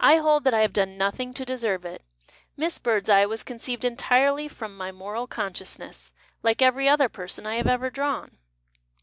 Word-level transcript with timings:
I 0.00 0.16
hold 0.16 0.44
that 0.44 0.54
I 0.54 0.60
have 0.60 0.72
done 0.72 0.96
nothing 0.96 1.34
to 1.34 1.44
deserve 1.44 1.84
it.... 1.84 2.02
Miss 2.56 2.78
Birdseye 2.78 3.26
was 3.26 3.44
conceived 3.44 3.84
entirely 3.84 4.48
from 4.48 4.74
my 4.74 4.90
moral 4.90 5.26
consciousness, 5.26 6.14
like 6.42 6.62
every 6.62 6.88
other 6.88 7.10
person 7.10 7.46
I 7.46 7.56
have 7.56 7.66
ever 7.66 7.90
drawn." 7.90 8.38